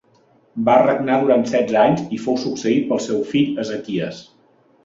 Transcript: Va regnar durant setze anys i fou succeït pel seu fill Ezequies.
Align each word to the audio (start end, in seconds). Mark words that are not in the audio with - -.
Va 0.69 0.77
regnar 0.83 1.17
durant 1.25 1.43
setze 1.51 1.77
anys 1.83 2.01
i 2.17 2.21
fou 2.25 2.39
succeït 2.47 2.89
pel 2.93 3.05
seu 3.11 3.23
fill 3.35 3.63
Ezequies. 3.67 4.25